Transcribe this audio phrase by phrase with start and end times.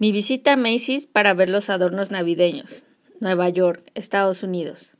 [0.00, 2.84] Mi visita a Macy's para ver los adornos navideños.
[3.18, 4.92] Nueva York, Estados Unidos.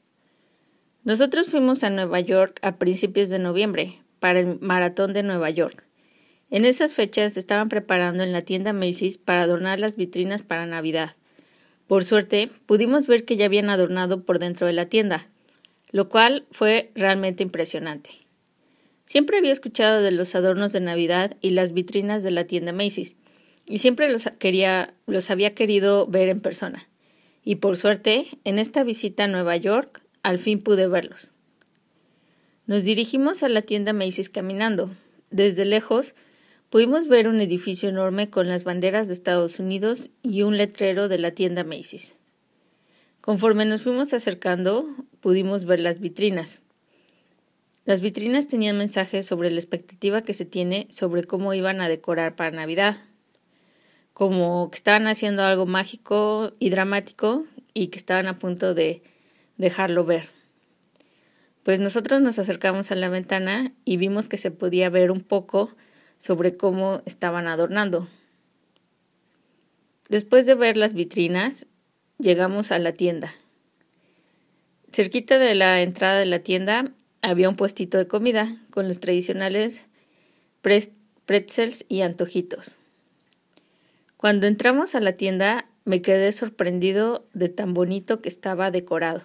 [1.05, 5.85] Nosotros fuimos a Nueva York a principios de noviembre para el Maratón de Nueva York.
[6.51, 11.15] En esas fechas estaban preparando en la tienda Macy's para adornar las vitrinas para Navidad.
[11.87, 15.29] Por suerte, pudimos ver que ya habían adornado por dentro de la tienda,
[15.93, 18.11] lo cual fue realmente impresionante.
[19.05, 23.17] Siempre había escuchado de los adornos de Navidad y las vitrinas de la tienda Macy's,
[23.69, 26.89] y siempre los, quería, los había querido ver en persona.
[27.45, 31.31] Y por suerte, en esta visita a Nueva York, al fin pude verlos.
[32.67, 34.91] Nos dirigimos a la tienda Macy's caminando.
[35.31, 36.15] Desde lejos
[36.71, 41.19] pudimos ver un edificio enorme con las banderas de Estados Unidos y un letrero de
[41.19, 42.17] la tienda Macy's.
[43.21, 44.89] Conforme nos fuimos acercando,
[45.21, 46.63] pudimos ver las vitrinas.
[47.85, 52.37] Las vitrinas tenían mensajes sobre la expectativa que se tiene sobre cómo iban a decorar
[52.37, 53.08] para Navidad
[54.19, 59.01] como que estaban haciendo algo mágico y dramático y que estaban a punto de
[59.59, 60.31] dejarlo ver.
[61.63, 65.71] Pues nosotros nos acercamos a la ventana y vimos que se podía ver un poco
[66.19, 68.09] sobre cómo estaban adornando.
[70.09, 71.69] Después de ver las vitrinas,
[72.19, 73.33] llegamos a la tienda.
[74.93, 76.91] Cerquita de la entrada de la tienda
[77.23, 79.87] había un puestito de comida con los tradicionales
[80.61, 82.79] pretzels y antojitos.
[84.19, 89.23] Cuando entramos a la tienda me quedé sorprendido de tan bonito que estaba decorado.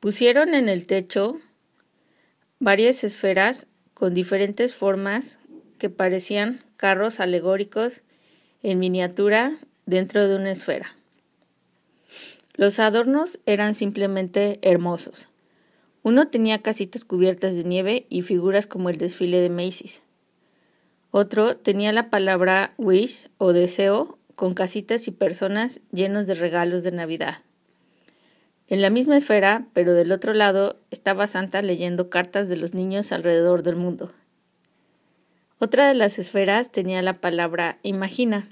[0.00, 1.38] Pusieron en el techo
[2.58, 5.38] varias esferas con diferentes formas
[5.78, 8.02] que parecían carros alegóricos
[8.64, 10.95] en miniatura dentro de una esfera.
[12.56, 15.28] Los adornos eran simplemente hermosos.
[16.02, 20.02] Uno tenía casitas cubiertas de nieve y figuras como el desfile de Macy's.
[21.10, 26.92] Otro tenía la palabra wish o deseo con casitas y personas llenos de regalos de
[26.92, 27.38] Navidad.
[28.68, 33.12] En la misma esfera, pero del otro lado, estaba Santa leyendo cartas de los niños
[33.12, 34.12] alrededor del mundo.
[35.58, 38.48] Otra de las esferas tenía la palabra imagina,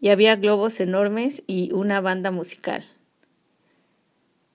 [0.00, 2.84] y había globos enormes y una banda musical.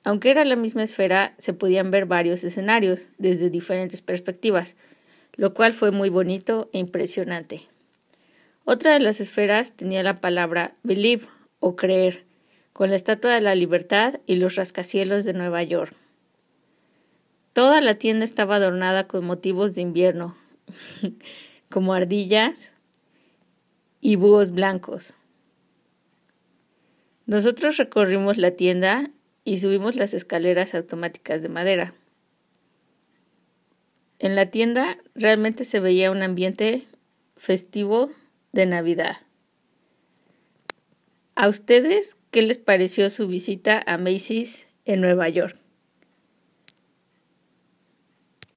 [0.03, 4.75] Aunque era la misma esfera, se podían ver varios escenarios desde diferentes perspectivas,
[5.36, 7.68] lo cual fue muy bonito e impresionante.
[8.66, 11.28] Otra de las esferas tenía la palabra believe
[11.59, 12.24] o creer,
[12.74, 15.96] con la Estatua de la Libertad y los rascacielos de Nueva York.
[17.53, 20.36] Toda la tienda estaba adornada con motivos de invierno,
[21.69, 22.75] como ardillas
[24.02, 25.13] y búhos blancos.
[27.25, 29.12] Nosotros recorrimos la tienda
[29.44, 31.94] y subimos las escaleras automáticas de madera.
[34.20, 36.88] En la tienda realmente se veía un ambiente
[37.36, 38.09] festivo
[38.52, 39.18] de Navidad.
[41.36, 45.62] ¿A ustedes qué les pareció su visita a Macy's en Nueva York?